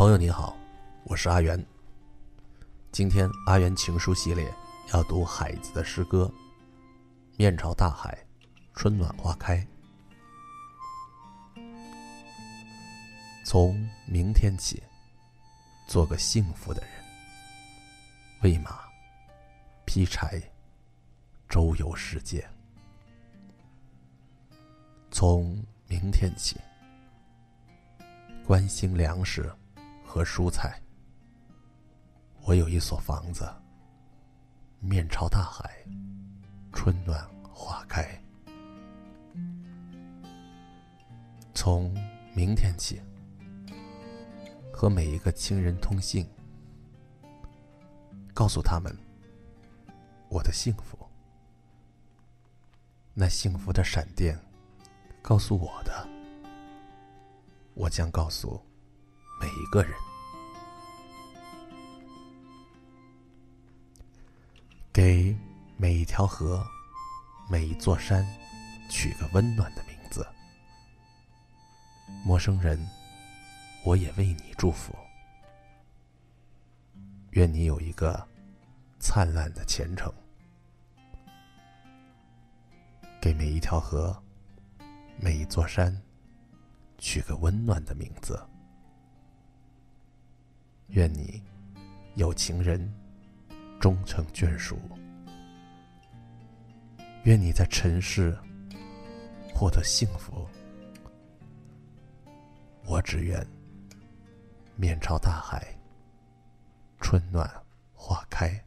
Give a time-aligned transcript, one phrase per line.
[0.00, 0.56] 朋友你好，
[1.04, 1.62] 我是阿元。
[2.90, 4.50] 今天阿元情书系列
[4.94, 6.24] 要读海子的诗歌
[7.36, 8.18] 《面朝大海，
[8.72, 9.58] 春暖花开》。
[13.44, 14.82] 从明天起，
[15.86, 16.90] 做个幸福的人，
[18.42, 18.80] 喂马，
[19.84, 20.42] 劈柴，
[21.46, 22.42] 周游世界。
[25.10, 26.56] 从明天起，
[28.46, 29.54] 关心粮食
[30.10, 30.82] 和蔬菜。
[32.42, 33.48] 我有一所房子，
[34.80, 35.70] 面朝大海，
[36.72, 38.20] 春暖花开。
[41.54, 41.94] 从
[42.34, 43.00] 明天起，
[44.72, 46.28] 和每一个亲人通信，
[48.34, 48.92] 告诉他们
[50.28, 50.98] 我的幸福。
[53.14, 54.36] 那幸福的闪电。
[55.22, 56.08] 告诉我的，
[57.74, 58.60] 我将告诉
[59.40, 59.92] 每一个人。
[64.92, 65.34] 给
[65.76, 66.64] 每一条河、
[67.48, 68.24] 每一座山
[68.90, 70.26] 取个温暖的名字。
[72.24, 72.78] 陌生人，
[73.84, 74.94] 我也为你祝福。
[77.30, 78.28] 愿你有一个
[78.98, 80.12] 灿烂的前程。
[83.20, 84.22] 给每一条河。
[85.22, 85.94] 每一座山，
[86.96, 88.42] 取个温暖的名字。
[90.90, 91.42] 愿你
[92.14, 92.92] 有情人
[93.80, 94.78] 终成眷属。
[97.24, 98.36] 愿你在尘世
[99.54, 100.46] 获得幸福。
[102.84, 103.46] 我只愿
[104.74, 105.64] 面朝大海，
[107.00, 107.48] 春暖
[107.94, 108.58] 花开。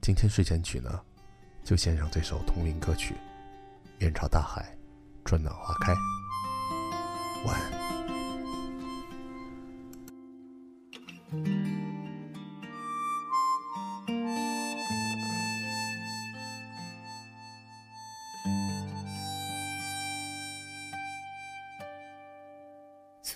[0.00, 1.00] 今天睡前曲呢？
[1.64, 3.14] 就献上这首同名歌曲
[3.98, 4.76] 《面朝大海，
[5.24, 5.92] 春暖花开》。
[7.46, 7.83] 晚安。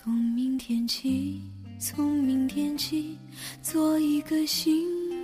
[0.01, 1.41] 从明天起，
[1.77, 3.17] 从明天起，
[3.61, 4.73] 做一个幸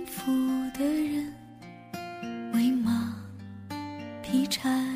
[0.04, 0.30] 福
[0.78, 1.32] 的人。
[2.52, 3.16] 喂马，
[4.22, 4.86] 劈柴，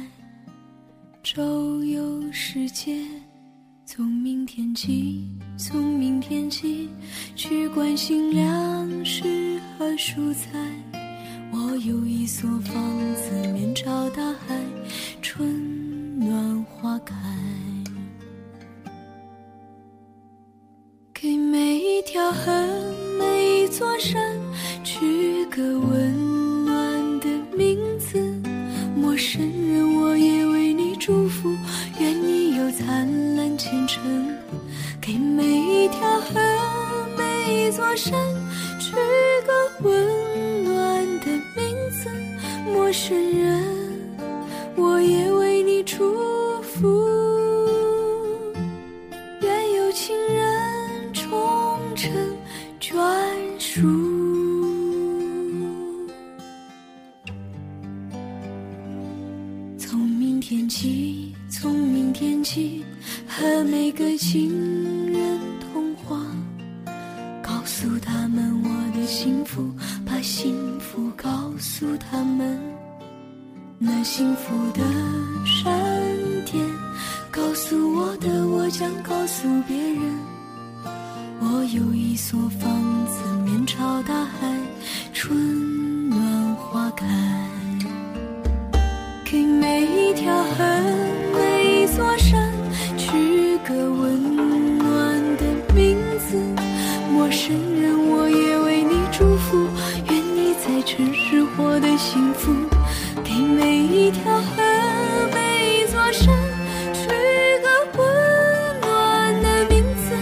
[1.23, 3.03] 周游世界。
[3.87, 5.27] 从明天起，
[5.57, 6.91] 从明天起，
[7.35, 10.59] 去关心粮食和蔬菜。
[11.53, 14.62] 我有一所房子，面朝大海，
[15.23, 15.69] 春
[22.31, 22.53] 一条河，
[23.19, 24.23] 每一座山，
[24.85, 27.27] 取个温暖的
[27.57, 28.21] 名字，
[28.95, 29.17] 陌。
[29.17, 31.51] 生人，我也为你祝福，
[31.99, 34.01] 愿你有灿烂前程。
[35.01, 36.39] 给每一条河，
[37.19, 38.13] 每一座山，
[38.79, 38.93] 取
[39.45, 41.27] 个温暖的
[41.57, 42.09] 名字。
[42.73, 43.80] 陌生人，
[60.50, 62.84] 天起，从明天起，
[63.25, 64.50] 和每个亲
[65.12, 66.21] 人通话，
[67.41, 69.71] 告诉他们我的幸福，
[70.05, 72.59] 把幸福告诉他们。
[73.78, 74.83] 那幸福的
[75.47, 75.72] 闪
[76.44, 76.67] 电，
[77.31, 80.03] 告诉我的，我将告诉别人。
[81.38, 84.53] 我有一所房子，面朝大海，
[85.15, 85.69] 春
[93.70, 95.44] 个温暖的
[95.75, 96.36] 名字。
[97.12, 99.69] 陌生人，我也为你祝福，
[100.08, 102.53] 愿你在城市获得幸福。
[103.22, 104.62] 给每一条河，
[105.32, 106.34] 每一座山，
[106.92, 107.06] 取
[107.62, 110.16] 个温暖的名字。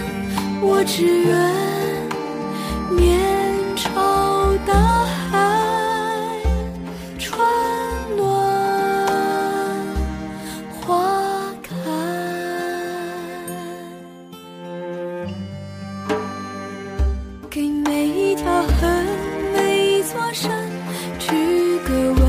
[0.61, 1.78] 我只愿。
[21.79, 22.28] 一个我。